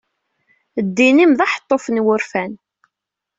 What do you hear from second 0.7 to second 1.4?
Ddin-im d